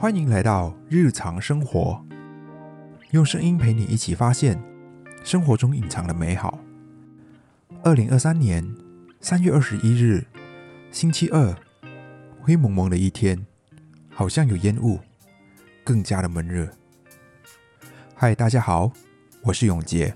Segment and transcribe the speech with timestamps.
[0.00, 2.00] 欢迎来到日常生活，
[3.10, 4.56] 用声音陪你一起发现
[5.24, 6.56] 生活中隐藏的美好。
[7.82, 8.64] 二零二三年
[9.20, 10.24] 三月二十一日，
[10.92, 11.52] 星期二，
[12.40, 13.44] 灰蒙蒙的一天，
[14.08, 15.00] 好像有烟雾，
[15.82, 16.70] 更加的闷热。
[18.14, 18.92] 嗨，大家好，
[19.42, 20.14] 我是永杰，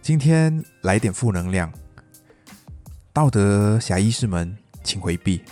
[0.00, 1.70] 今天来点负能量。
[3.12, 5.42] 道德侠义士们，请回避。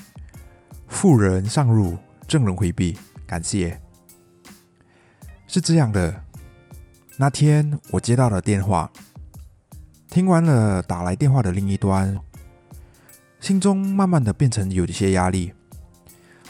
[1.01, 1.97] 富人上路，
[2.29, 2.95] 正人回避，
[3.27, 3.81] 感谢。
[5.47, 6.23] 是这样的，
[7.17, 8.93] 那天我接到了电话，
[10.11, 12.21] 听完了打来电话的另一端，
[13.41, 15.55] 心中慢慢的变成有一些压力。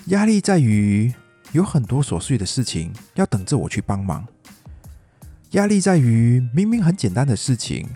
[0.06, 1.14] 压力在于
[1.52, 4.26] 有很多琐碎的事情要等着我去帮忙。
[5.52, 7.88] 压力在于明明很简单的事情，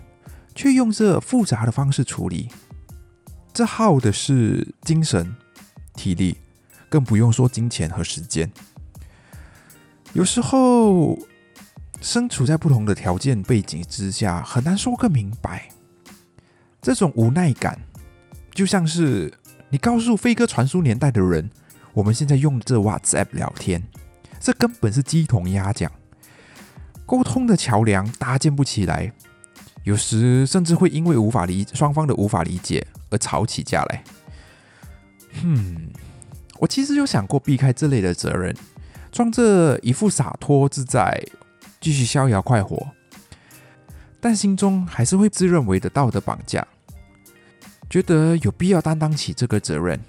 [0.55, 2.47] 却用这复杂的方式处理，
[3.53, 5.35] 这耗的是精神。
[5.97, 6.37] 体力，
[6.89, 8.51] 更不用说金钱和时间。
[10.13, 11.17] 有时候，
[12.01, 15.69] 身处在不同的条件背景之下，很难说个明白。
[16.81, 17.79] 这种无奈感，
[18.53, 19.33] 就像是
[19.69, 21.49] 你告诉飞鸽传书年代的人，
[21.93, 23.83] 我们现在用这 WhatsApp 聊天，
[24.39, 25.91] 这根本是鸡同鸭讲，
[27.05, 29.11] 沟通的桥梁搭建不起来。
[29.83, 34.03] 有时甚至会因为无法理双方的无法理解而吵起架来。
[35.41, 35.89] 哼，
[36.59, 38.55] 我其实有想过避开这类的责任，
[39.11, 41.21] 装着一副洒脱自在，
[41.81, 42.87] 继续逍遥快活，
[44.19, 46.65] 但心中还是会自认为的道德绑架，
[47.89, 49.99] 觉得有必要担当起这个责任，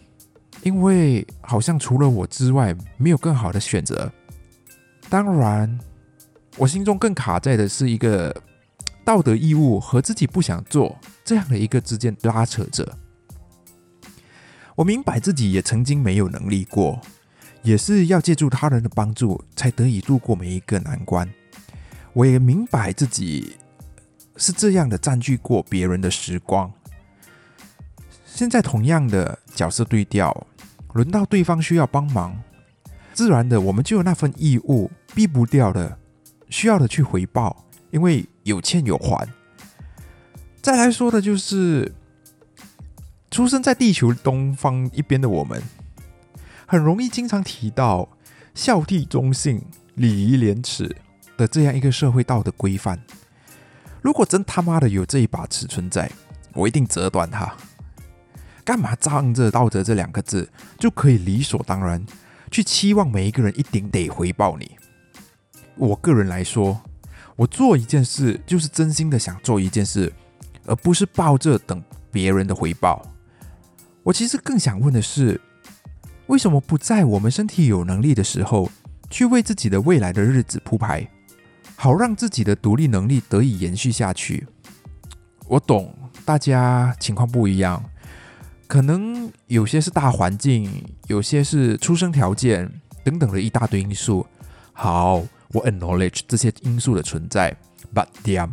[0.62, 4.10] 因为好像除了我之外没有更好的选择。
[5.08, 5.78] 当然，
[6.56, 8.34] 我心中更卡在的是一个
[9.04, 12.96] 道德义务和自己不想做这样的一个之间拉扯着。
[14.76, 17.00] 我明白自己也曾经没有能力过，
[17.62, 21.26] 也是要借助他人的帮助才得以度过每一个难关。
[22.12, 23.56] 我也明白自己
[24.36, 26.70] 是这样的占据过别人的时光。
[28.26, 30.46] 现在同样的角色对调，
[30.92, 32.38] 轮到对方需要帮忙，
[33.14, 35.96] 自然的我们就有那份义务，避不掉的
[36.50, 39.26] 需要的去回报，因为有欠有还。
[40.60, 41.90] 再来说的就是。
[43.30, 45.62] 出生在地球东方一边的我们，
[46.66, 48.08] 很容易经常提到
[48.54, 49.62] 孝悌忠信、
[49.94, 50.96] 礼仪廉耻
[51.36, 52.98] 的这样一个社会道德规范。
[54.00, 56.10] 如果真他妈的有这一把尺存在，
[56.54, 57.52] 我一定折断它。
[58.64, 60.48] 干嘛仗着道德这两个字
[60.78, 62.04] 就可以理所当然
[62.50, 64.76] 去期望每一个人一定得回报你？
[65.74, 66.80] 我个人来说，
[67.36, 70.12] 我做一件事就是真心的想做一件事，
[70.64, 73.04] 而不是抱着等别人的回报。
[74.06, 75.40] 我其实更想问的是，
[76.28, 78.70] 为什么不在我们身体有能力的时候，
[79.10, 81.04] 去为自己的未来的日子铺排，
[81.74, 84.46] 好让自己的独立能力得以延续下去？
[85.48, 85.92] 我懂
[86.24, 87.82] 大家情况不一样，
[88.68, 90.70] 可能有些是大环境，
[91.08, 92.70] 有些是出生条件
[93.02, 94.24] 等等的一大堆因素。
[94.72, 95.16] 好，
[95.48, 97.52] 我 acknowledge 这些因素的存在
[97.92, 98.50] ，but damn，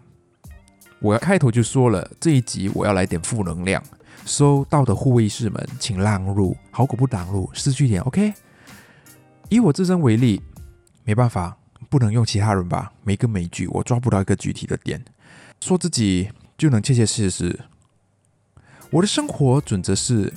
[1.00, 3.84] 我要开头就说了，这一集我要来点负能量。
[4.26, 8.34] 收到的护卫士们，请让路，好狗不挡路，失去点 OK。
[9.50, 10.42] 以我自身为例，
[11.04, 11.58] 没办法，
[11.90, 12.92] 不能用其他人吧？
[13.04, 15.04] 没根没据，我抓不到一个具体的点，
[15.60, 17.60] 说自己就能切切实实。
[18.90, 20.34] 我的生活准则是，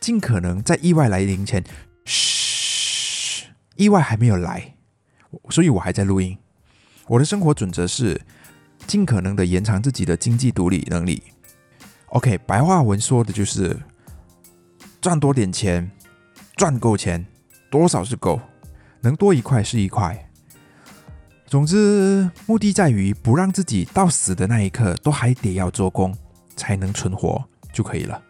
[0.00, 1.62] 尽可能在意外来临前，
[2.04, 4.74] 嘘，意外还没有来，
[5.50, 6.38] 所以我还在录音。
[7.08, 8.20] 我的生活准则是，
[8.86, 11.22] 尽可能的延长自己的经济独立能力。
[12.10, 13.76] OK，白话文说的就是
[15.00, 15.90] 赚多点钱，
[16.56, 17.26] 赚够钱，
[17.70, 18.40] 多少是够，
[19.00, 20.30] 能多一块是一块。
[21.46, 26.16] 总之，目的在于不让自己到死的那一刻都还得要做工
[26.56, 28.20] 才能存活就可以了。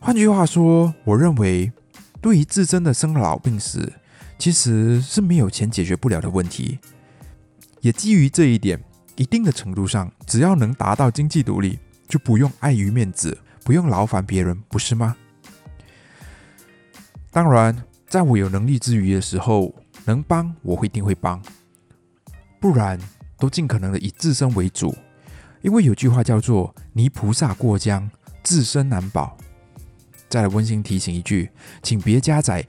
[0.00, 1.72] 换句话说，我认为
[2.20, 3.92] 对于自身的生老病死，
[4.38, 6.78] 其实是没有钱解决不了的问题。
[7.80, 8.82] 也基于这一点，
[9.16, 11.78] 一定的程度上，只要能达到经济独立。
[12.08, 15.16] 就不用碍于面子，不用劳烦别人，不是吗？
[17.30, 17.76] 当然，
[18.08, 19.74] 在我有能力之余的时候，
[20.04, 21.42] 能帮我会一定会帮，
[22.60, 22.98] 不然
[23.38, 24.94] 都尽可能的以自身为主。
[25.62, 28.08] 因为有句话叫做“泥菩萨过江，
[28.42, 29.36] 自身难保”。
[30.28, 31.50] 再来温馨提醒一句，
[31.82, 32.64] 请别加载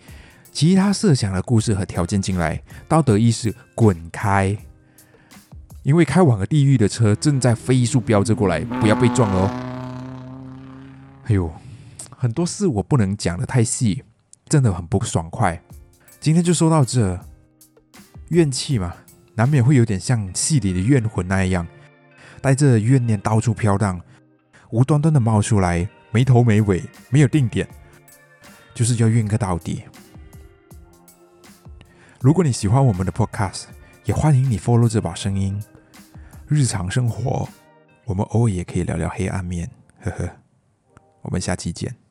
[0.52, 4.58] 其他设想的故事和条件进来，道德意识滚开。
[5.86, 9.48] 因为开往了地狱的车正在飞速飙着过来，不要被撞哦！
[11.26, 11.54] 哎呦，
[12.10, 14.04] 很多事我不能讲的太细，
[14.50, 15.62] 真的很不爽快。
[16.20, 17.20] 今天就说到这。
[18.30, 18.96] 怨气嘛，
[19.36, 21.68] 难免会有点像戏里的怨魂那样，
[22.42, 24.02] 带着怨念到处飘荡，
[24.72, 27.68] 无端端的冒出来，没头没尾，没有定点，
[28.74, 29.84] 就是要怨个到底。
[32.20, 33.66] 如果你喜欢我们的 Podcast，
[34.06, 35.60] 也欢迎你 follow 这把声音。
[36.48, 37.50] 日常生活，
[38.06, 39.68] 我们偶尔也可以聊聊黑暗面，
[40.00, 40.30] 呵呵。
[41.24, 42.05] 我们下期见。